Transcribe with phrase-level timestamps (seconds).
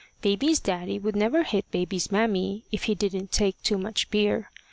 [0.23, 4.49] Baby's daddy would never hit baby's mammy if he didn't take too much beer.